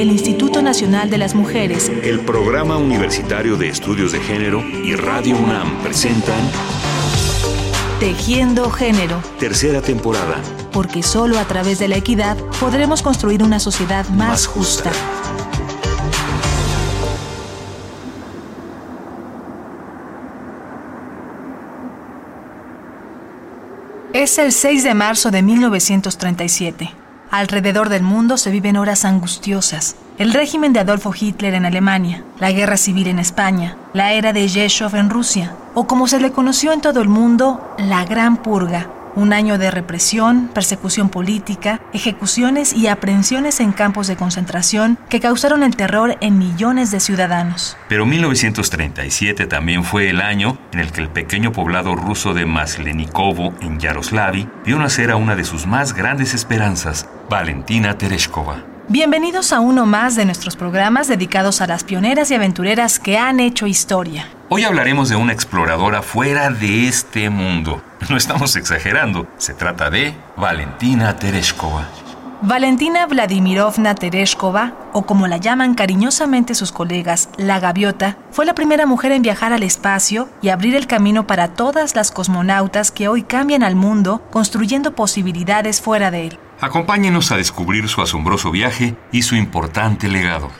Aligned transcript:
el 0.00 0.12
Instituto 0.12 0.62
Nacional 0.62 1.10
de 1.10 1.18
las 1.18 1.34
Mujeres, 1.34 1.90
el 2.04 2.20
Programa 2.20 2.76
Universitario 2.76 3.56
de 3.56 3.68
Estudios 3.68 4.12
de 4.12 4.20
Género 4.20 4.60
y 4.84 4.94
Radio 4.94 5.36
UNAM 5.36 5.82
presentan 5.82 6.38
Tejiendo 7.98 8.70
Género, 8.70 9.20
tercera 9.40 9.82
temporada, 9.82 10.40
porque 10.72 11.02
solo 11.02 11.36
a 11.40 11.44
través 11.46 11.80
de 11.80 11.88
la 11.88 11.96
equidad 11.96 12.36
podremos 12.60 13.02
construir 13.02 13.42
una 13.42 13.58
sociedad 13.58 14.06
más, 14.10 14.28
Más 14.28 14.46
justa. 14.46 14.90
justa. 14.90 15.28
Es 24.12 24.38
el 24.38 24.52
6 24.52 24.84
de 24.84 24.94
marzo 24.94 25.32
de 25.32 25.42
1937. 25.42 27.07
Alrededor 27.30 27.90
del 27.90 28.02
mundo 28.02 28.38
se 28.38 28.50
viven 28.50 28.78
horas 28.78 29.04
angustiosas. 29.04 29.96
El 30.16 30.32
régimen 30.32 30.72
de 30.72 30.80
Adolfo 30.80 31.12
Hitler 31.18 31.52
en 31.52 31.66
Alemania, 31.66 32.24
la 32.40 32.52
guerra 32.52 32.78
civil 32.78 33.06
en 33.06 33.18
España, 33.18 33.76
la 33.92 34.12
era 34.12 34.32
de 34.32 34.48
Yeshov 34.48 34.96
en 34.96 35.10
Rusia, 35.10 35.54
o 35.74 35.86
como 35.86 36.08
se 36.08 36.20
le 36.20 36.32
conoció 36.32 36.72
en 36.72 36.80
todo 36.80 37.02
el 37.02 37.08
mundo, 37.08 37.74
la 37.76 38.04
Gran 38.06 38.38
Purga, 38.38 38.88
un 39.18 39.32
año 39.32 39.58
de 39.58 39.70
represión, 39.72 40.48
persecución 40.54 41.08
política, 41.08 41.80
ejecuciones 41.92 42.72
y 42.72 42.86
aprehensiones 42.86 43.58
en 43.58 43.72
campos 43.72 44.06
de 44.06 44.16
concentración 44.16 44.96
que 45.08 45.18
causaron 45.18 45.64
el 45.64 45.74
terror 45.74 46.16
en 46.20 46.38
millones 46.38 46.92
de 46.92 47.00
ciudadanos. 47.00 47.76
Pero 47.88 48.06
1937 48.06 49.46
también 49.46 49.82
fue 49.82 50.08
el 50.08 50.20
año 50.20 50.56
en 50.72 50.78
el 50.78 50.92
que 50.92 51.00
el 51.00 51.08
pequeño 51.08 51.52
poblado 51.52 51.96
ruso 51.96 52.32
de 52.32 52.46
Maslenikovo, 52.46 53.52
en 53.60 53.80
Yaroslavy, 53.80 54.48
vio 54.64 54.78
nacer 54.78 55.10
a 55.10 55.16
una 55.16 55.34
de 55.34 55.44
sus 55.44 55.66
más 55.66 55.94
grandes 55.94 56.32
esperanzas, 56.32 57.08
Valentina 57.28 57.98
Tereshkova. 57.98 58.77
Bienvenidos 58.90 59.52
a 59.52 59.60
uno 59.60 59.84
más 59.84 60.16
de 60.16 60.24
nuestros 60.24 60.56
programas 60.56 61.08
dedicados 61.08 61.60
a 61.60 61.66
las 61.66 61.84
pioneras 61.84 62.30
y 62.30 62.34
aventureras 62.34 62.98
que 62.98 63.18
han 63.18 63.38
hecho 63.38 63.66
historia. 63.66 64.30
Hoy 64.48 64.64
hablaremos 64.64 65.10
de 65.10 65.16
una 65.16 65.34
exploradora 65.34 66.00
fuera 66.00 66.48
de 66.48 66.88
este 66.88 67.28
mundo. 67.28 67.82
No 68.08 68.16
estamos 68.16 68.56
exagerando, 68.56 69.26
se 69.36 69.52
trata 69.52 69.90
de 69.90 70.14
Valentina 70.38 71.14
Tereshkova. 71.16 71.86
Valentina 72.40 73.04
Vladimirovna 73.04 73.94
Tereshkova, 73.94 74.72
o 74.94 75.02
como 75.02 75.26
la 75.26 75.36
llaman 75.36 75.74
cariñosamente 75.74 76.54
sus 76.54 76.72
colegas, 76.72 77.28
la 77.36 77.60
gaviota, 77.60 78.16
fue 78.30 78.46
la 78.46 78.54
primera 78.54 78.86
mujer 78.86 79.12
en 79.12 79.20
viajar 79.20 79.52
al 79.52 79.64
espacio 79.64 80.30
y 80.40 80.48
abrir 80.48 80.74
el 80.74 80.86
camino 80.86 81.26
para 81.26 81.48
todas 81.48 81.94
las 81.94 82.10
cosmonautas 82.10 82.90
que 82.90 83.08
hoy 83.08 83.22
cambian 83.22 83.62
al 83.62 83.76
mundo 83.76 84.22
construyendo 84.30 84.94
posibilidades 84.94 85.82
fuera 85.82 86.10
de 86.10 86.28
él. 86.28 86.38
Acompáñenos 86.60 87.30
a 87.30 87.36
descubrir 87.36 87.88
su 87.88 88.02
asombroso 88.02 88.50
viaje 88.50 88.96
y 89.12 89.22
su 89.22 89.36
importante 89.36 90.08
legado. 90.08 90.50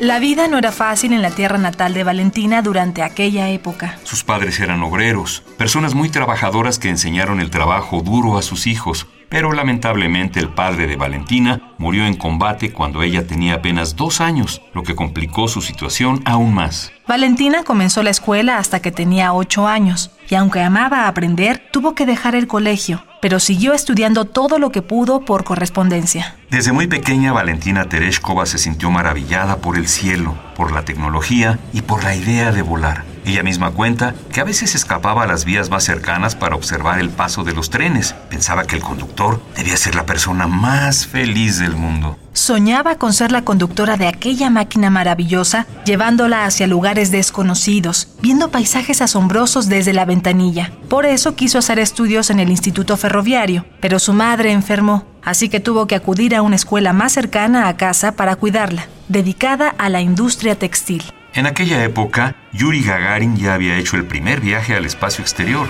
La 0.00 0.18
vida 0.18 0.48
no 0.48 0.58
era 0.58 0.72
fácil 0.72 1.12
en 1.12 1.22
la 1.22 1.30
tierra 1.30 1.56
natal 1.56 1.94
de 1.94 2.02
Valentina 2.02 2.60
durante 2.60 3.02
aquella 3.02 3.48
época. 3.48 3.98
Sus 4.02 4.24
padres 4.24 4.58
eran 4.58 4.82
obreros, 4.82 5.44
personas 5.56 5.94
muy 5.94 6.10
trabajadoras 6.10 6.80
que 6.80 6.88
enseñaron 6.88 7.40
el 7.40 7.50
trabajo 7.50 8.02
duro 8.02 8.36
a 8.36 8.42
sus 8.42 8.66
hijos, 8.66 9.06
pero 9.34 9.52
lamentablemente 9.52 10.38
el 10.38 10.48
padre 10.48 10.86
de 10.86 10.94
Valentina 10.94 11.74
murió 11.76 12.06
en 12.06 12.14
combate 12.14 12.72
cuando 12.72 13.02
ella 13.02 13.26
tenía 13.26 13.54
apenas 13.54 13.96
dos 13.96 14.20
años, 14.20 14.62
lo 14.74 14.84
que 14.84 14.94
complicó 14.94 15.48
su 15.48 15.60
situación 15.60 16.22
aún 16.24 16.54
más. 16.54 16.92
Valentina 17.08 17.64
comenzó 17.64 18.04
la 18.04 18.10
escuela 18.10 18.58
hasta 18.58 18.80
que 18.80 18.92
tenía 18.92 19.32
ocho 19.32 19.66
años, 19.66 20.12
y 20.30 20.36
aunque 20.36 20.60
amaba 20.60 21.08
aprender, 21.08 21.60
tuvo 21.72 21.96
que 21.96 22.06
dejar 22.06 22.36
el 22.36 22.46
colegio, 22.46 23.02
pero 23.20 23.40
siguió 23.40 23.72
estudiando 23.72 24.24
todo 24.24 24.60
lo 24.60 24.70
que 24.70 24.82
pudo 24.82 25.24
por 25.24 25.42
correspondencia. 25.42 26.36
Desde 26.48 26.70
muy 26.70 26.86
pequeña, 26.86 27.32
Valentina 27.32 27.88
Tereshkova 27.88 28.46
se 28.46 28.58
sintió 28.58 28.92
maravillada 28.92 29.56
por 29.56 29.76
el 29.76 29.88
cielo, 29.88 30.36
por 30.54 30.70
la 30.70 30.84
tecnología 30.84 31.58
y 31.72 31.82
por 31.82 32.04
la 32.04 32.14
idea 32.14 32.52
de 32.52 32.62
volar. 32.62 33.13
Ella 33.24 33.42
misma 33.42 33.70
cuenta 33.70 34.14
que 34.32 34.40
a 34.40 34.44
veces 34.44 34.74
escapaba 34.74 35.22
a 35.22 35.26
las 35.26 35.44
vías 35.44 35.70
más 35.70 35.84
cercanas 35.84 36.36
para 36.36 36.56
observar 36.56 36.98
el 36.98 37.08
paso 37.08 37.42
de 37.42 37.54
los 37.54 37.70
trenes. 37.70 38.14
Pensaba 38.28 38.64
que 38.64 38.76
el 38.76 38.82
conductor 38.82 39.40
debía 39.56 39.76
ser 39.76 39.94
la 39.94 40.04
persona 40.04 40.46
más 40.46 41.06
feliz 41.06 41.58
del 41.58 41.74
mundo. 41.74 42.18
Soñaba 42.34 42.96
con 42.96 43.12
ser 43.12 43.32
la 43.32 43.42
conductora 43.42 43.96
de 43.96 44.08
aquella 44.08 44.50
máquina 44.50 44.90
maravillosa, 44.90 45.66
llevándola 45.86 46.44
hacia 46.44 46.66
lugares 46.66 47.10
desconocidos, 47.10 48.08
viendo 48.20 48.50
paisajes 48.50 49.00
asombrosos 49.00 49.68
desde 49.68 49.92
la 49.92 50.04
ventanilla. 50.04 50.72
Por 50.90 51.06
eso 51.06 51.36
quiso 51.36 51.58
hacer 51.58 51.78
estudios 51.78 52.30
en 52.30 52.40
el 52.40 52.50
Instituto 52.50 52.96
Ferroviario, 52.96 53.64
pero 53.80 53.98
su 53.98 54.12
madre 54.12 54.52
enfermó, 54.52 55.06
así 55.22 55.48
que 55.48 55.60
tuvo 55.60 55.86
que 55.86 55.94
acudir 55.94 56.34
a 56.34 56.42
una 56.42 56.56
escuela 56.56 56.92
más 56.92 57.12
cercana 57.12 57.68
a 57.68 57.76
casa 57.76 58.12
para 58.12 58.36
cuidarla, 58.36 58.88
dedicada 59.08 59.68
a 59.78 59.88
la 59.88 60.00
industria 60.00 60.58
textil. 60.58 61.04
En 61.36 61.46
aquella 61.46 61.82
época, 61.82 62.36
Yuri 62.52 62.84
Gagarin 62.84 63.36
ya 63.36 63.54
había 63.54 63.76
hecho 63.76 63.96
el 63.96 64.04
primer 64.04 64.40
viaje 64.40 64.76
al 64.76 64.84
espacio 64.84 65.22
exterior. 65.22 65.66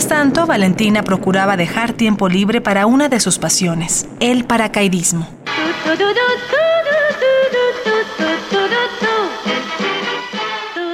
Mientras 0.00 0.18
tanto, 0.18 0.46
Valentina 0.46 1.02
procuraba 1.02 1.58
dejar 1.58 1.92
tiempo 1.92 2.30
libre 2.30 2.62
para 2.62 2.86
una 2.86 3.10
de 3.10 3.20
sus 3.20 3.38
pasiones, 3.38 4.08
el 4.18 4.46
paracaidismo. 4.46 5.28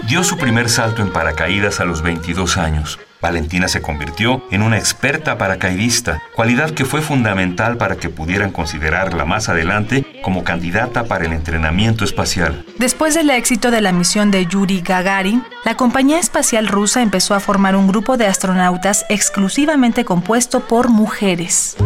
Dio 0.09 0.25
su 0.25 0.37
primer 0.37 0.69
salto 0.69 1.03
en 1.03 1.13
paracaídas 1.13 1.79
a 1.79 1.85
los 1.85 2.03
22 2.03 2.57
años. 2.57 2.99
Valentina 3.21 3.69
se 3.69 3.81
convirtió 3.81 4.43
en 4.51 4.63
una 4.63 4.79
experta 4.79 5.39
paracaidista, 5.39 6.21
cualidad 6.35 6.71
que 6.71 6.85
fue 6.85 7.01
fundamental 7.01 7.77
para 7.77 7.97
que 7.97 8.09
pudieran 8.09 8.51
considerarla 8.51 9.25
más 9.25 9.49
adelante 9.49 10.05
como 10.27 10.43
candidata 10.43 11.05
para 11.05 11.25
el 11.25 11.33
entrenamiento 11.33 12.05
espacial. 12.05 12.65
Después 12.81 13.15
del 13.15 13.31
éxito 13.31 13.71
de 13.71 13.81
la 13.81 13.93
misión 13.93 14.33
de 14.33 14.45
Yuri 14.45 14.81
Gagarin, 14.81 15.45
la 15.65 15.77
compañía 15.77 16.19
espacial 16.19 16.67
rusa 16.67 17.01
empezó 17.01 17.35
a 17.35 17.39
formar 17.39 17.77
un 17.77 17.87
grupo 17.87 18.17
de 18.17 18.27
astronautas 18.27 19.07
exclusivamente 19.09 20.05
compuesto 20.05 20.67
por 20.67 20.89
mujeres. 20.89 21.77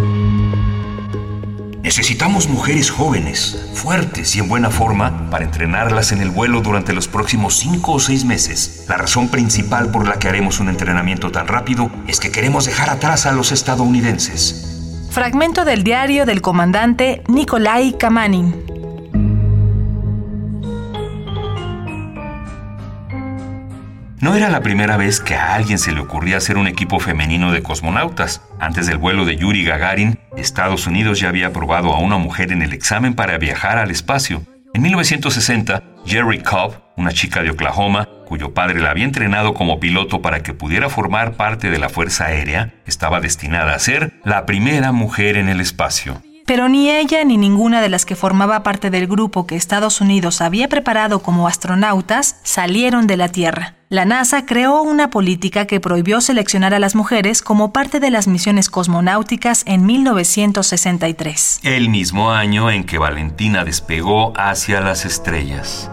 Necesitamos 1.83 2.49
mujeres 2.49 2.91
jóvenes, 2.91 3.73
fuertes 3.75 4.34
y 4.34 4.39
en 4.39 4.49
buena 4.49 4.71
forma 4.71 5.29
para 5.29 5.45
entrenarlas 5.45 6.11
en 6.12 6.23
el 6.23 6.31
vuelo 6.31 6.62
durante 6.62 6.95
los 6.95 7.09
próximos 7.09 7.59
cinco 7.59 7.93
o 7.93 8.00
seis 8.00 8.25
meses. 8.25 8.87
La 8.89 8.97
razón 8.97 9.29
principal 9.29 9.91
por 9.91 10.09
la 10.09 10.19
que 10.19 10.29
haremos 10.29 10.61
un 10.61 10.71
entrenamiento 10.71 11.31
tan 11.31 11.47
rápido 11.47 11.91
es 12.06 12.21
que 12.21 12.31
queremos 12.31 12.65
dejar 12.65 12.89
atrás 12.89 13.27
a 13.27 13.33
los 13.33 13.53
estadounidenses. 13.53 14.69
Fragmento 15.10 15.65
del 15.65 15.82
diario 15.82 16.25
del 16.25 16.41
comandante 16.41 17.25
Nikolai 17.26 17.98
Kamanin. 17.98 18.65
No 24.20 24.37
era 24.37 24.50
la 24.50 24.60
primera 24.60 24.97
vez 24.97 25.19
que 25.19 25.34
a 25.34 25.54
alguien 25.54 25.81
se 25.81 25.91
le 25.91 26.00
ocurría 26.00 26.37
hacer 26.37 26.56
un 26.56 26.69
equipo 26.69 27.00
femenino 27.00 27.50
de 27.50 27.60
cosmonautas. 27.60 28.43
Antes 28.60 28.87
del 28.87 28.99
vuelo 28.99 29.25
de 29.25 29.37
Yuri 29.37 29.65
Gagarin, 29.65 30.20
Estados 30.37 30.87
Unidos 30.87 31.19
ya 31.19 31.28
había 31.28 31.49
aprobado 31.49 31.93
a 31.93 31.99
una 31.99 32.16
mujer 32.16 32.52
en 32.52 32.62
el 32.62 32.73
examen 32.73 33.14
para 33.14 33.37
viajar 33.37 33.79
al 33.79 33.90
espacio. 33.90 34.43
En 34.72 34.82
1960, 34.82 35.82
Jerry 36.06 36.38
Cobb, 36.38 36.76
una 36.96 37.12
chica 37.12 37.43
de 37.43 37.50
Oklahoma, 37.50 38.08
cuyo 38.25 38.55
padre 38.55 38.81
la 38.81 38.90
había 38.90 39.05
entrenado 39.05 39.52
como 39.52 39.81
piloto 39.81 40.22
para 40.22 40.44
que 40.44 40.55
pudiera 40.55 40.88
formar 40.88 41.32
parte 41.32 41.70
de 41.70 41.78
la 41.81 41.88
Fuerza 41.88 42.26
Aérea, 42.26 42.72
estaba 42.87 43.20
destinada 43.20 43.75
a 43.75 43.78
ser 43.81 44.12
la 44.25 44.46
primera 44.46 44.93
mujer 44.93 45.37
en 45.37 45.49
el 45.49 45.61
espacio. 45.61 46.22
Pero 46.50 46.69
ni 46.69 46.91
ella 46.91 47.25
ni 47.25 47.37
ninguna 47.37 47.81
de 47.81 47.88
las 47.88 48.05
que 48.05 48.17
formaba 48.17 48.64
parte 48.64 48.91
del 48.91 49.06
grupo 49.06 49.47
que 49.47 49.55
Estados 49.55 50.00
Unidos 50.00 50.41
había 50.41 50.67
preparado 50.67 51.23
como 51.23 51.47
astronautas 51.47 52.41
salieron 52.43 53.06
de 53.06 53.17
la 53.17 53.29
Tierra. 53.29 53.76
La 53.88 54.05
NASA 54.05 54.47
creó 54.47 54.82
una 54.82 55.11
política 55.11 55.69
que 55.69 55.79
prohibió 55.79 56.20
seleccionar 56.20 56.75
a 56.75 56.81
las 56.81 56.97
mujeres 56.97 57.43
como 57.43 57.73
parte 57.73 58.00
de 58.00 58.11
las 58.11 58.26
misiones 58.26 58.69
cosmonáuticas 58.69 59.62
en 59.64 59.87
1963. 59.87 61.61
El 61.62 61.88
mismo 61.88 62.32
año 62.32 62.69
en 62.69 62.82
que 62.82 62.99
Valentina 62.99 63.64
despegó 63.64 64.32
hacia 64.37 64.81
las 64.81 65.05
estrellas. 65.05 65.88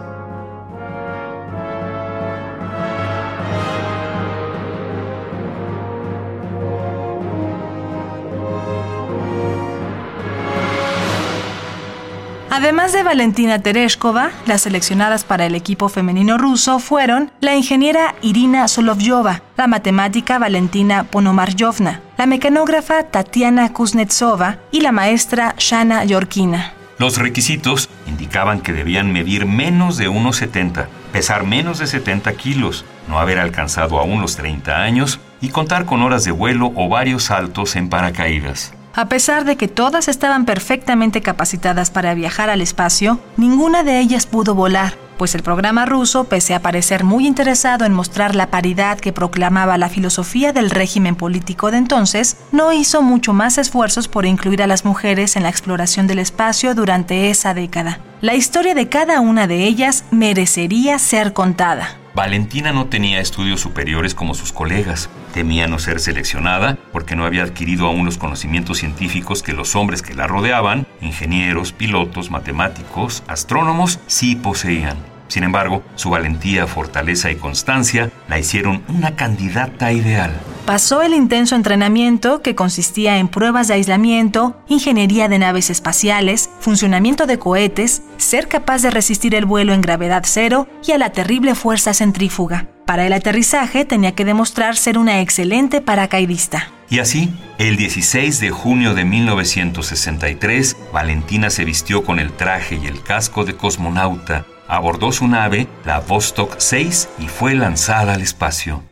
Además 12.60 12.92
de 12.92 13.04
Valentina 13.04 13.60
Tereshkova, 13.60 14.32
las 14.44 14.62
seleccionadas 14.62 15.22
para 15.22 15.46
el 15.46 15.54
equipo 15.54 15.88
femenino 15.88 16.38
ruso 16.38 16.80
fueron 16.80 17.30
la 17.40 17.54
ingeniera 17.54 18.16
Irina 18.20 18.66
Solovyova, 18.66 19.42
la 19.56 19.68
matemática 19.68 20.40
Valentina 20.40 21.04
Ponomaryovna, 21.04 22.00
la 22.18 22.26
mecanógrafa 22.26 23.04
Tatiana 23.04 23.72
Kuznetsova 23.72 24.58
y 24.72 24.80
la 24.80 24.90
maestra 24.90 25.54
Shana 25.56 26.04
Yorkina. 26.04 26.72
Los 26.98 27.18
requisitos 27.18 27.88
indicaban 28.08 28.60
que 28.60 28.72
debían 28.72 29.12
medir 29.12 29.46
menos 29.46 29.96
de 29.96 30.10
1,70, 30.10 30.88
pesar 31.12 31.44
menos 31.44 31.78
de 31.78 31.86
70 31.86 32.32
kilos, 32.32 32.84
no 33.06 33.20
haber 33.20 33.38
alcanzado 33.38 34.00
aún 34.00 34.20
los 34.20 34.34
30 34.34 34.82
años 34.82 35.20
y 35.40 35.50
contar 35.50 35.84
con 35.84 36.02
horas 36.02 36.24
de 36.24 36.32
vuelo 36.32 36.72
o 36.74 36.88
varios 36.88 37.22
saltos 37.22 37.76
en 37.76 37.88
paracaídas. 37.88 38.72
A 38.98 39.08
pesar 39.08 39.44
de 39.44 39.54
que 39.54 39.68
todas 39.68 40.08
estaban 40.08 40.44
perfectamente 40.44 41.22
capacitadas 41.22 41.88
para 41.88 42.14
viajar 42.14 42.50
al 42.50 42.60
espacio, 42.60 43.20
ninguna 43.36 43.84
de 43.84 44.00
ellas 44.00 44.26
pudo 44.26 44.56
volar, 44.56 44.98
pues 45.16 45.36
el 45.36 45.44
programa 45.44 45.86
ruso, 45.86 46.24
pese 46.24 46.52
a 46.52 46.62
parecer 46.62 47.04
muy 47.04 47.24
interesado 47.24 47.84
en 47.84 47.92
mostrar 47.92 48.34
la 48.34 48.50
paridad 48.50 48.98
que 48.98 49.12
proclamaba 49.12 49.78
la 49.78 49.88
filosofía 49.88 50.52
del 50.52 50.70
régimen 50.70 51.14
político 51.14 51.70
de 51.70 51.76
entonces, 51.76 52.38
no 52.50 52.72
hizo 52.72 53.00
mucho 53.00 53.32
más 53.32 53.56
esfuerzos 53.56 54.08
por 54.08 54.26
incluir 54.26 54.64
a 54.64 54.66
las 54.66 54.84
mujeres 54.84 55.36
en 55.36 55.44
la 55.44 55.48
exploración 55.48 56.08
del 56.08 56.18
espacio 56.18 56.74
durante 56.74 57.30
esa 57.30 57.54
década. 57.54 58.00
La 58.20 58.34
historia 58.34 58.74
de 58.74 58.88
cada 58.88 59.20
una 59.20 59.46
de 59.46 59.62
ellas 59.62 60.06
merecería 60.10 60.98
ser 60.98 61.34
contada. 61.34 61.98
Valentina 62.18 62.72
no 62.72 62.86
tenía 62.86 63.20
estudios 63.20 63.60
superiores 63.60 64.12
como 64.12 64.34
sus 64.34 64.52
colegas. 64.52 65.08
Temía 65.32 65.68
no 65.68 65.78
ser 65.78 66.00
seleccionada 66.00 66.76
porque 66.90 67.14
no 67.14 67.24
había 67.24 67.44
adquirido 67.44 67.86
aún 67.86 68.04
los 68.04 68.18
conocimientos 68.18 68.78
científicos 68.78 69.44
que 69.44 69.52
los 69.52 69.76
hombres 69.76 70.02
que 70.02 70.16
la 70.16 70.26
rodeaban, 70.26 70.88
ingenieros, 71.00 71.70
pilotos, 71.70 72.32
matemáticos, 72.32 73.22
astrónomos, 73.28 74.00
sí 74.08 74.34
poseían. 74.34 74.96
Sin 75.28 75.44
embargo, 75.44 75.84
su 75.94 76.10
valentía, 76.10 76.66
fortaleza 76.66 77.30
y 77.30 77.36
constancia 77.36 78.10
la 78.28 78.40
hicieron 78.40 78.82
una 78.88 79.14
candidata 79.14 79.92
ideal. 79.92 80.32
Pasó 80.68 81.00
el 81.00 81.14
intenso 81.14 81.56
entrenamiento 81.56 82.42
que 82.42 82.54
consistía 82.54 83.16
en 83.16 83.28
pruebas 83.28 83.68
de 83.68 83.74
aislamiento, 83.74 84.54
ingeniería 84.68 85.26
de 85.26 85.38
naves 85.38 85.70
espaciales, 85.70 86.50
funcionamiento 86.60 87.24
de 87.24 87.38
cohetes, 87.38 88.02
ser 88.18 88.48
capaz 88.48 88.82
de 88.82 88.90
resistir 88.90 89.34
el 89.34 89.46
vuelo 89.46 89.72
en 89.72 89.80
gravedad 89.80 90.24
cero 90.26 90.68
y 90.86 90.92
a 90.92 90.98
la 90.98 91.10
terrible 91.10 91.54
fuerza 91.54 91.94
centrífuga. 91.94 92.68
Para 92.84 93.06
el 93.06 93.14
aterrizaje 93.14 93.86
tenía 93.86 94.14
que 94.14 94.26
demostrar 94.26 94.76
ser 94.76 94.98
una 94.98 95.22
excelente 95.22 95.80
paracaidista. 95.80 96.70
Y 96.90 96.98
así, 96.98 97.30
el 97.56 97.78
16 97.78 98.38
de 98.38 98.50
junio 98.50 98.92
de 98.92 99.06
1963, 99.06 100.76
Valentina 100.92 101.48
se 101.48 101.64
vistió 101.64 102.04
con 102.04 102.18
el 102.18 102.30
traje 102.32 102.78
y 102.82 102.88
el 102.88 103.02
casco 103.02 103.46
de 103.46 103.56
cosmonauta 103.56 104.44
abordó 104.68 105.12
su 105.12 105.28
nave, 105.28 105.66
la 105.86 106.00
Vostok 106.00 106.56
6, 106.58 107.08
y 107.20 107.28
fue 107.28 107.54
lanzada 107.54 108.12
al 108.12 108.20
espacio. 108.20 108.82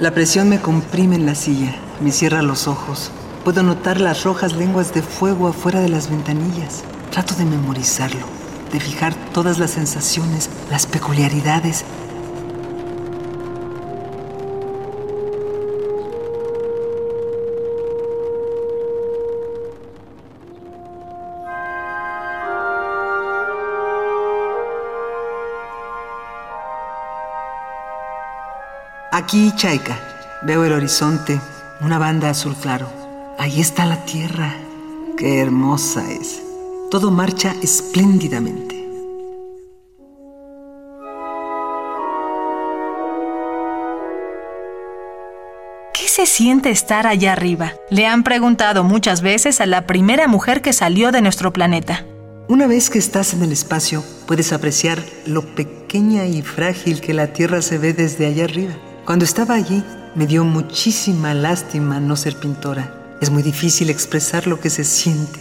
La 0.00 0.10
presión 0.10 0.48
me 0.48 0.60
comprime 0.60 1.14
en 1.14 1.24
la 1.24 1.36
silla, 1.36 1.72
me 2.00 2.10
cierra 2.10 2.42
los 2.42 2.66
ojos. 2.66 3.12
Puedo 3.44 3.62
notar 3.62 4.00
las 4.00 4.24
rojas 4.24 4.52
lenguas 4.52 4.92
de 4.92 5.02
fuego 5.02 5.46
afuera 5.46 5.78
de 5.78 5.88
las 5.88 6.10
ventanillas. 6.10 6.82
Trato 7.12 7.36
de 7.36 7.44
memorizarlo, 7.44 8.26
de 8.72 8.80
fijar 8.80 9.14
todas 9.32 9.60
las 9.60 9.70
sensaciones, 9.70 10.50
las 10.68 10.86
peculiaridades, 10.86 11.84
Aquí, 29.16 29.52
Chaika, 29.54 29.96
veo 30.42 30.64
el 30.64 30.72
horizonte, 30.72 31.40
una 31.80 32.00
banda 32.00 32.30
azul 32.30 32.56
claro. 32.56 32.88
Ahí 33.38 33.60
está 33.60 33.86
la 33.86 34.04
tierra. 34.04 34.56
Qué 35.16 35.38
hermosa 35.38 36.02
es. 36.10 36.42
Todo 36.90 37.12
marcha 37.12 37.54
espléndidamente. 37.62 38.74
¿Qué 45.94 46.08
se 46.08 46.26
siente 46.26 46.70
estar 46.70 47.06
allá 47.06 47.34
arriba? 47.34 47.72
Le 47.90 48.08
han 48.08 48.24
preguntado 48.24 48.82
muchas 48.82 49.22
veces 49.22 49.60
a 49.60 49.66
la 49.66 49.86
primera 49.86 50.26
mujer 50.26 50.60
que 50.60 50.72
salió 50.72 51.12
de 51.12 51.22
nuestro 51.22 51.52
planeta. 51.52 52.04
Una 52.48 52.66
vez 52.66 52.90
que 52.90 52.98
estás 52.98 53.32
en 53.32 53.44
el 53.44 53.52
espacio, 53.52 54.02
puedes 54.26 54.52
apreciar 54.52 55.04
lo 55.24 55.42
pequeña 55.54 56.26
y 56.26 56.42
frágil 56.42 57.00
que 57.00 57.14
la 57.14 57.28
Tierra 57.28 57.62
se 57.62 57.78
ve 57.78 57.92
desde 57.92 58.26
allá 58.26 58.42
arriba. 58.42 58.74
Cuando 59.04 59.26
estaba 59.26 59.54
allí, 59.54 59.84
me 60.14 60.26
dio 60.26 60.44
muchísima 60.44 61.34
lástima 61.34 62.00
no 62.00 62.16
ser 62.16 62.36
pintora. 62.36 63.18
Es 63.20 63.28
muy 63.28 63.42
difícil 63.42 63.90
expresar 63.90 64.46
lo 64.46 64.60
que 64.60 64.70
se 64.70 64.82
siente. 64.82 65.40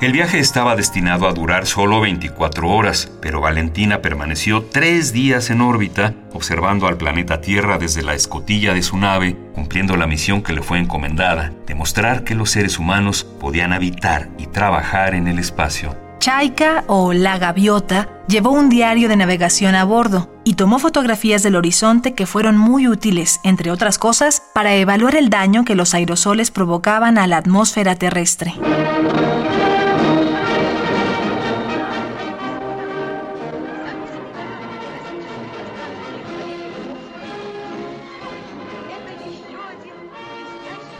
El 0.00 0.12
viaje 0.12 0.40
estaba 0.40 0.74
destinado 0.74 1.28
a 1.28 1.32
durar 1.32 1.64
solo 1.64 2.00
24 2.00 2.68
horas, 2.68 3.08
pero 3.22 3.40
Valentina 3.40 4.02
permaneció 4.02 4.64
tres 4.64 5.12
días 5.12 5.48
en 5.50 5.60
órbita, 5.60 6.14
observando 6.32 6.88
al 6.88 6.96
planeta 6.96 7.40
Tierra 7.40 7.78
desde 7.78 8.02
la 8.02 8.14
escotilla 8.14 8.74
de 8.74 8.82
su 8.82 8.96
nave, 8.96 9.36
cumpliendo 9.54 9.96
la 9.96 10.08
misión 10.08 10.42
que 10.42 10.52
le 10.52 10.62
fue 10.62 10.80
encomendada, 10.80 11.52
demostrar 11.68 12.24
que 12.24 12.34
los 12.34 12.50
seres 12.50 12.80
humanos 12.80 13.22
podían 13.22 13.72
habitar 13.72 14.28
y 14.38 14.48
trabajar 14.48 15.14
en 15.14 15.28
el 15.28 15.38
espacio. 15.38 15.96
Chaika 16.18 16.82
o 16.88 17.12
la 17.12 17.38
gaviota 17.38 18.08
llevó 18.26 18.50
un 18.50 18.68
diario 18.68 19.08
de 19.08 19.16
navegación 19.16 19.76
a 19.76 19.84
bordo 19.84 20.33
y 20.44 20.54
tomó 20.54 20.78
fotografías 20.78 21.42
del 21.42 21.56
horizonte 21.56 22.14
que 22.14 22.26
fueron 22.26 22.56
muy 22.56 22.86
útiles, 22.86 23.40
entre 23.42 23.70
otras 23.70 23.98
cosas, 23.98 24.42
para 24.52 24.74
evaluar 24.74 25.16
el 25.16 25.30
daño 25.30 25.64
que 25.64 25.74
los 25.74 25.94
aerosoles 25.94 26.50
provocaban 26.50 27.18
a 27.18 27.26
la 27.26 27.38
atmósfera 27.38 27.94
terrestre. 27.96 28.54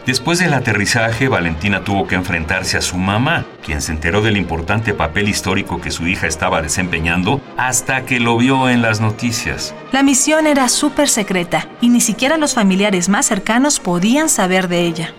Después 0.05 0.37
del 0.37 0.53
aterrizaje, 0.53 1.27
Valentina 1.27 1.83
tuvo 1.83 2.05
que 2.05 2.13
enfrentarse 2.13 2.77
a 2.77 2.81
su 2.81 2.95
mamá, 2.97 3.43
quien 3.65 3.81
se 3.81 3.91
enteró 3.91 4.21
del 4.21 4.37
importante 4.37 4.93
papel 4.93 5.27
histórico 5.27 5.81
que 5.81 5.89
su 5.89 6.05
hija 6.05 6.27
estaba 6.27 6.61
desempeñando 6.61 7.41
hasta 7.57 8.05
que 8.05 8.19
lo 8.19 8.37
vio 8.37 8.69
en 8.69 8.81
las 8.81 9.01
noticias. 9.01 9.73
La 9.91 10.03
misión 10.03 10.47
era 10.47 10.69
súper 10.69 11.09
secreta 11.09 11.67
y 11.81 11.89
ni 11.89 12.01
siquiera 12.01 12.37
los 12.37 12.53
familiares 12.53 13.09
más 13.09 13.25
cercanos 13.25 13.79
podían 13.79 14.29
saber 14.29 14.67
de 14.67 14.81
ella. 14.81 15.13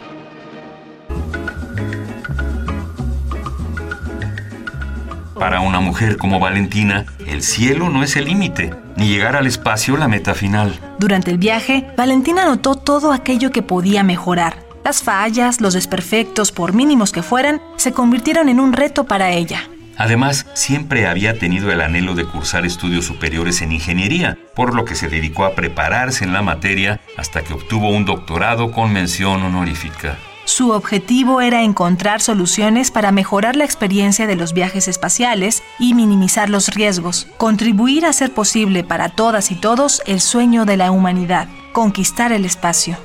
Para 5.38 5.60
una 5.60 5.80
mujer 5.80 6.16
como 6.16 6.40
Valentina, 6.40 7.06
el 7.26 7.42
cielo 7.42 7.90
no 7.90 8.02
es 8.02 8.16
el 8.16 8.24
límite, 8.24 8.74
ni 8.96 9.08
llegar 9.08 9.36
al 9.36 9.46
espacio 9.46 9.96
la 9.96 10.08
meta 10.08 10.34
final. 10.34 10.80
Durante 10.98 11.30
el 11.30 11.38
viaje, 11.38 11.90
Valentina 11.96 12.46
notó 12.46 12.74
todo 12.74 13.12
aquello 13.12 13.50
que 13.50 13.62
podía 13.62 14.02
mejorar 14.02 14.66
las 14.86 15.02
fallas, 15.02 15.60
los 15.60 15.74
desperfectos, 15.74 16.52
por 16.52 16.72
mínimos 16.72 17.10
que 17.10 17.24
fueran, 17.24 17.60
se 17.74 17.90
convirtieron 17.90 18.48
en 18.48 18.60
un 18.60 18.72
reto 18.72 19.02
para 19.02 19.32
ella. 19.32 19.68
Además, 19.98 20.46
siempre 20.54 21.06
había 21.06 21.38
tenido 21.38 21.72
el 21.72 21.80
anhelo 21.80 22.14
de 22.14 22.26
cursar 22.26 22.66
estudios 22.66 23.06
superiores 23.06 23.62
en 23.62 23.72
ingeniería, 23.72 24.38
por 24.54 24.74
lo 24.74 24.84
que 24.84 24.94
se 24.94 25.08
dedicó 25.08 25.44
a 25.44 25.54
prepararse 25.54 26.24
en 26.24 26.32
la 26.32 26.42
materia 26.42 27.00
hasta 27.16 27.42
que 27.42 27.54
obtuvo 27.54 27.88
un 27.90 28.04
doctorado 28.04 28.72
con 28.72 28.92
mención 28.92 29.42
honorífica. 29.42 30.18
Su 30.44 30.70
objetivo 30.70 31.40
era 31.40 31.62
encontrar 31.62 32.20
soluciones 32.20 32.92
para 32.92 33.10
mejorar 33.10 33.56
la 33.56 33.64
experiencia 33.64 34.28
de 34.28 34.36
los 34.36 34.52
viajes 34.52 34.86
espaciales 34.86 35.64
y 35.80 35.94
minimizar 35.94 36.48
los 36.48 36.68
riesgos, 36.68 37.26
contribuir 37.36 38.06
a 38.06 38.10
hacer 38.10 38.32
posible 38.32 38.84
para 38.84 39.08
todas 39.08 39.50
y 39.50 39.56
todos 39.56 40.02
el 40.06 40.20
sueño 40.20 40.64
de 40.64 40.76
la 40.76 40.92
humanidad, 40.92 41.48
conquistar 41.72 42.30
el 42.30 42.44
espacio. 42.44 42.96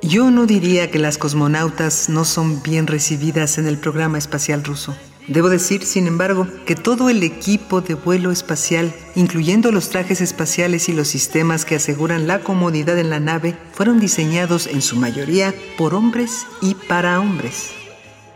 Yo 0.00 0.30
no 0.30 0.46
diría 0.46 0.90
que 0.90 0.98
las 0.98 1.18
cosmonautas 1.18 2.08
no 2.08 2.24
son 2.24 2.62
bien 2.62 2.86
recibidas 2.86 3.58
en 3.58 3.66
el 3.66 3.76
programa 3.76 4.16
espacial 4.16 4.64
ruso. 4.64 4.96
Debo 5.26 5.48
decir, 5.48 5.84
sin 5.84 6.06
embargo, 6.06 6.46
que 6.66 6.76
todo 6.76 7.08
el 7.08 7.22
equipo 7.22 7.80
de 7.80 7.94
vuelo 7.94 8.30
espacial, 8.30 8.92
incluyendo 9.14 9.72
los 9.72 9.88
trajes 9.88 10.20
espaciales 10.20 10.88
y 10.88 10.92
los 10.92 11.08
sistemas 11.08 11.64
que 11.64 11.76
aseguran 11.76 12.26
la 12.26 12.40
comodidad 12.40 12.98
en 12.98 13.08
la 13.08 13.20
nave, 13.20 13.56
fueron 13.72 14.00
diseñados 14.00 14.66
en 14.66 14.82
su 14.82 14.96
mayoría 14.96 15.54
por 15.78 15.94
hombres 15.94 16.46
y 16.60 16.74
para 16.74 17.20
hombres. 17.20 17.83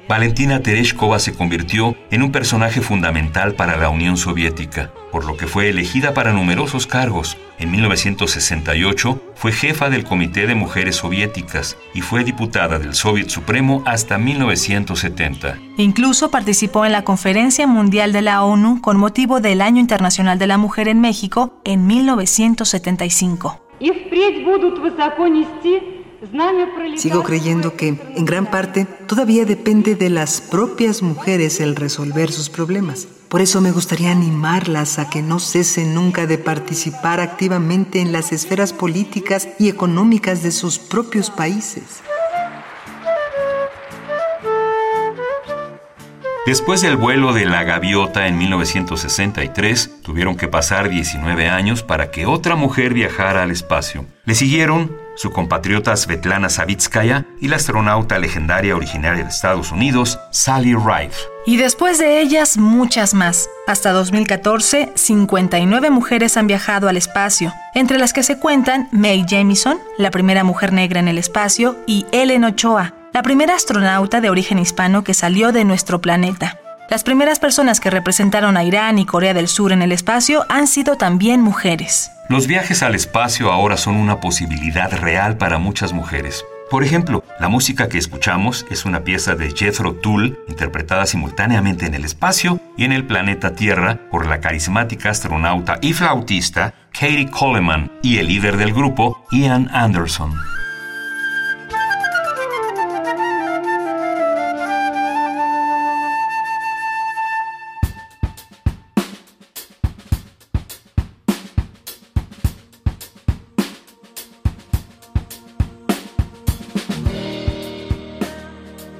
Valentina 0.09 0.62
Tereshkova 0.62 1.19
se 1.19 1.35
convirtió 1.35 1.95
en 2.11 2.23
un 2.23 2.33
personaje 2.33 2.81
fundamental 2.81 3.55
para 3.55 3.77
la 3.77 3.91
Unión 3.91 4.17
Soviética, 4.17 4.91
por 5.12 5.27
lo 5.27 5.37
que 5.37 5.47
fue 5.47 5.69
elegida 5.69 6.15
para 6.15 6.33
numerosos 6.33 6.87
cargos. 6.87 7.37
En 7.59 7.71
1968 7.71 9.21
fue 9.35 9.53
jefa 9.53 9.91
del 9.91 10.05
Comité 10.05 10.47
de 10.47 10.55
Mujeres 10.55 10.97
Soviéticas 10.97 11.77
y 11.93 12.00
fue 12.00 12.25
diputada 12.25 12.79
del 12.79 12.95
Soviet 12.95 13.29
Supremo 13.29 13.83
hasta 13.85 14.17
1970. 14.17 15.59
Incluso 15.77 16.31
participó 16.31 16.87
en 16.87 16.93
la 16.93 17.05
Conferencia 17.05 17.67
Mundial 17.67 18.15
de 18.15 18.23
la 18.23 18.43
ONU 18.45 18.81
con 18.81 18.97
motivo 18.97 19.41
del 19.41 19.61
Año 19.61 19.79
Internacional 19.79 20.38
de 20.38 20.47
la 20.47 20.57
Mujer 20.57 20.88
en 20.88 21.03
México 21.03 21.61
en 21.65 21.87
1975. 21.87 23.61
Sigo 26.96 27.22
creyendo 27.22 27.76
que, 27.76 27.88
en 27.88 28.25
gran 28.25 28.46
parte, 28.46 28.87
todavía 29.06 29.44
depende 29.44 29.94
de 29.94 30.10
las 30.10 30.40
propias 30.40 31.00
mujeres 31.00 31.60
el 31.60 31.76
resolver 31.76 32.32
sus 32.32 32.48
problemas. 32.50 33.06
Por 33.28 33.40
eso 33.40 33.60
me 33.60 33.70
gustaría 33.70 34.10
animarlas 34.10 34.98
a 34.98 35.10
que 35.10 35.22
no 35.22 35.38
cesen 35.38 35.94
nunca 35.94 36.26
de 36.26 36.38
participar 36.38 37.20
activamente 37.20 38.00
en 38.00 38.10
las 38.10 38.32
esferas 38.32 38.72
políticas 38.72 39.48
y 39.60 39.68
económicas 39.68 40.42
de 40.42 40.50
sus 40.50 40.78
propios 40.78 41.30
países. 41.30 42.02
Después 46.46 46.80
del 46.80 46.96
vuelo 46.96 47.34
de 47.34 47.44
la 47.44 47.62
gaviota 47.62 48.26
en 48.26 48.38
1963, 48.38 50.00
tuvieron 50.02 50.37
que 50.37 50.48
pasar 50.48 50.88
19 50.88 51.48
años 51.48 51.82
para 51.82 52.10
que 52.10 52.26
otra 52.26 52.56
mujer 52.56 52.94
viajara 52.94 53.42
al 53.42 53.50
espacio. 53.50 54.06
Le 54.25 54.34
siguieron 54.34 55.08
su 55.18 55.32
compatriota 55.32 55.96
Svetlana 55.96 56.48
Savitskaya 56.48 57.26
y 57.40 57.48
la 57.48 57.56
astronauta 57.56 58.18
legendaria 58.20 58.76
originaria 58.76 59.25
de 59.25 59.30
Estados 59.30 59.72
Unidos, 59.72 60.20
Sally 60.30 60.75
Ride. 60.75 61.10
Y 61.44 61.56
después 61.56 61.98
de 61.98 62.20
ellas, 62.20 62.56
muchas 62.56 63.14
más. 63.14 63.50
Hasta 63.66 63.90
2014, 63.90 64.92
59 64.94 65.90
mujeres 65.90 66.37
han 66.37 66.46
viajado 66.46 66.88
al 66.88 66.96
espacio, 66.96 67.52
entre 67.75 67.98
las 67.98 68.12
que 68.12 68.22
se 68.22 68.38
cuentan 68.38 68.88
Mae 68.92 69.25
Jemison, 69.28 69.78
la 69.98 70.12
primera 70.12 70.44
mujer 70.44 70.72
negra 70.72 71.00
en 71.00 71.08
el 71.08 71.18
espacio, 71.18 71.76
y 71.84 72.06
Ellen 72.12 72.44
Ochoa, 72.44 72.94
la 73.12 73.22
primera 73.22 73.56
astronauta 73.56 74.20
de 74.20 74.30
origen 74.30 74.60
hispano 74.60 75.02
que 75.02 75.14
salió 75.14 75.50
de 75.50 75.64
nuestro 75.64 76.00
planeta. 76.00 76.58
Las 76.90 77.04
primeras 77.04 77.38
personas 77.38 77.80
que 77.80 77.90
representaron 77.90 78.57
a 78.57 78.64
Irán 78.64 78.99
y 78.99 79.04
Corea 79.04 79.35
del 79.35 79.49
Sur 79.49 79.73
en 79.73 79.83
el 79.83 79.92
espacio 79.92 80.47
han 80.49 80.66
sido 80.66 80.97
también 80.97 81.42
mujeres. 81.42 82.11
Los 82.30 82.47
viajes 82.47 82.83
al 82.83 82.95
espacio 82.95 83.52
ahora 83.52 83.76
son 83.76 83.97
una 83.97 84.21
posibilidad 84.21 84.90
real 84.92 85.37
para 85.37 85.59
muchas 85.59 85.92
mujeres. 85.92 86.47
Por 86.71 86.85
ejemplo, 86.85 87.23
la 87.40 87.50
música 87.50 87.90
que 87.90 87.99
escuchamos 87.99 88.64
es 88.71 88.87
una 88.87 89.04
pieza 89.04 89.35
de 89.35 89.54
Jethro 89.54 89.97
Tull 89.97 90.38
interpretada 90.49 91.04
simultáneamente 91.04 91.85
en 91.85 91.95
el 91.95 92.07
espacio 92.07 92.59
y 92.78 92.85
en 92.85 92.92
el 92.92 93.04
planeta 93.04 93.54
Tierra 93.54 93.99
por 94.11 94.26
la 94.26 94.40
carismática 94.40 95.11
astronauta 95.11 95.78
y 95.83 95.92
flautista 95.92 96.73
Katie 96.92 97.30
Coleman 97.30 97.92
y 98.02 98.16
el 98.16 98.28
líder 98.28 98.57
del 98.57 98.73
grupo 98.73 99.26
Ian 99.30 99.68
Anderson. 99.75 100.33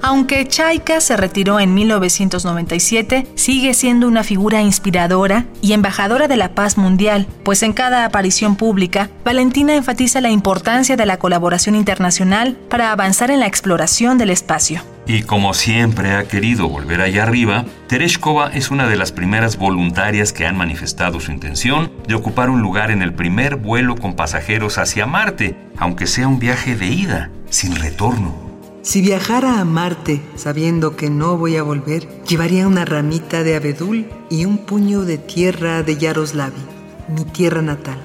Aunque 0.09 0.49
Chaika 0.49 1.03
se 1.03 1.19
retiró 1.19 1.61
en 1.61 1.75
1997, 1.75 3.27
sigue 3.35 3.75
siendo 3.75 4.09
una 4.09 4.25
figura 4.25 4.63
inspiradora 4.63 5.45
y 5.61 5.75
embajadora 5.75 6.29
de 6.29 6.39
la 6.39 6.55
paz 6.55 6.79
mundial, 6.79 7.27
pues 7.43 7.63
en 7.63 7.75
cada 7.75 8.07
aparición 8.07 8.57
pública, 8.57 9.11
Valentina 9.23 9.75
enfatiza 9.75 10.23
la 10.23 10.31
importancia 10.31 10.97
de 10.97 11.05
la 11.05 11.19
colaboración 11.19 11.75
internacional 11.75 12.57
para 12.71 12.91
avanzar 12.91 13.31
en 13.31 13.41
la 13.41 13.47
exploración 13.47 14.17
del 14.17 14.31
espacio. 14.31 14.81
Y 15.07 15.25
como 15.25 15.53
siempre 15.53 16.13
ha 16.13 16.25
querido 16.25 16.71
volver 16.71 17.03
allá 17.03 17.25
arriba, 17.25 17.67
Tereshkova 17.87 18.51
es 18.55 18.71
una 18.71 18.87
de 18.87 18.97
las 18.97 19.13
primeras 19.13 19.59
voluntarias 19.59 20.33
que 20.33 20.47
han 20.47 20.57
manifestado 20.57 21.21
su 21.21 21.33
intención 21.33 21.93
de 22.07 22.15
ocupar 22.15 22.49
un 22.49 22.63
lugar 22.63 22.91
en 22.91 23.03
el 23.03 23.13
primer 23.13 23.57
vuelo 23.57 23.95
con 23.95 24.15
pasajeros 24.15 24.79
hacia 24.79 25.05
Marte, 25.05 25.55
aunque 25.77 26.07
sea 26.07 26.29
un 26.29 26.39
viaje 26.39 26.77
de 26.77 26.87
ida, 26.87 27.31
sin 27.51 27.77
retorno. 27.77 28.48
Si 28.83 29.01
viajara 29.03 29.61
a 29.61 29.65
Marte 29.65 30.23
sabiendo 30.37 30.97
que 30.97 31.11
no 31.11 31.37
voy 31.37 31.57
a 31.57 31.63
volver, 31.63 32.09
llevaría 32.25 32.67
una 32.67 32.85
ramita 32.85 33.43
de 33.43 33.57
abedul 33.57 34.09
y 34.31 34.45
un 34.45 34.59
puño 34.59 35.03
de 35.03 35.19
tierra 35.19 35.83
de 35.83 35.97
Yaroslavi, 35.97 36.63
mi 37.09 37.25
tierra 37.25 37.61
natal. 37.61 37.99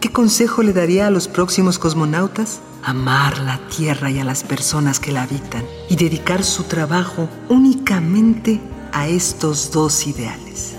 ¿Qué 0.00 0.10
consejo 0.10 0.62
le 0.62 0.72
daría 0.72 1.06
a 1.06 1.10
los 1.10 1.28
próximos 1.28 1.78
cosmonautas? 1.78 2.60
Amar 2.84 3.38
la 3.38 3.58
tierra 3.68 4.10
y 4.10 4.18
a 4.18 4.24
las 4.24 4.44
personas 4.44 5.00
que 5.00 5.12
la 5.12 5.22
habitan 5.22 5.64
y 5.88 5.96
dedicar 5.96 6.44
su 6.44 6.64
trabajo 6.64 7.28
únicamente 7.48 8.60
a 8.92 9.08
estos 9.08 9.70
dos 9.72 10.06
ideales. 10.06 10.74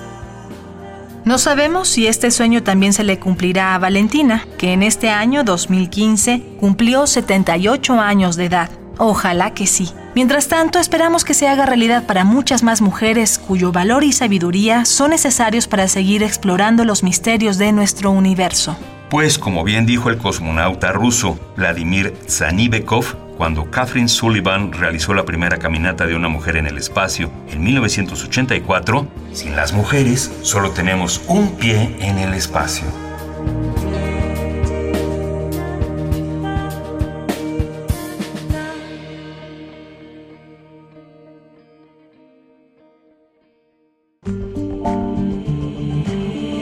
No 1.25 1.37
sabemos 1.37 1.89
si 1.89 2.07
este 2.07 2.31
sueño 2.31 2.63
también 2.63 2.93
se 2.93 3.03
le 3.03 3.19
cumplirá 3.19 3.75
a 3.75 3.79
Valentina, 3.79 4.47
que 4.57 4.73
en 4.73 4.83
este 4.83 5.09
año 5.09 5.43
2015 5.43 6.57
cumplió 6.59 7.05
78 7.05 7.99
años 7.99 8.35
de 8.35 8.45
edad. 8.45 8.78
Ojalá 8.99 9.53
que 9.53 9.65
sí. 9.65 9.89
Mientras 10.13 10.49
tanto, 10.49 10.77
esperamos 10.77 11.23
que 11.23 11.33
se 11.33 11.47
haga 11.47 11.65
realidad 11.65 12.05
para 12.05 12.25
muchas 12.25 12.63
más 12.63 12.81
mujeres 12.81 13.39
cuyo 13.39 13.71
valor 13.71 14.03
y 14.03 14.11
sabiduría 14.11 14.83
son 14.83 15.11
necesarios 15.11 15.67
para 15.67 15.87
seguir 15.87 16.21
explorando 16.21 16.83
los 16.83 17.01
misterios 17.01 17.57
de 17.57 17.71
nuestro 17.71 18.11
universo. 18.11 18.77
Pues, 19.09 19.39
como 19.39 19.63
bien 19.63 19.85
dijo 19.85 20.09
el 20.09 20.17
cosmonauta 20.17 20.91
ruso 20.91 21.39
Vladimir 21.55 22.13
Zanibekov, 22.27 23.15
cuando 23.37 23.71
Catherine 23.71 24.09
Sullivan 24.09 24.73
realizó 24.73 25.13
la 25.13 25.23
primera 25.23 25.57
caminata 25.57 26.05
de 26.05 26.15
una 26.15 26.27
mujer 26.27 26.57
en 26.57 26.67
el 26.67 26.77
espacio 26.77 27.31
en 27.49 27.63
1984, 27.63 29.07
sin 29.31 29.55
las 29.55 29.71
mujeres 29.71 30.29
solo 30.41 30.71
tenemos 30.71 31.21
un 31.27 31.55
pie 31.55 31.95
en 32.01 32.17
el 32.17 32.33
espacio. 32.33 33.08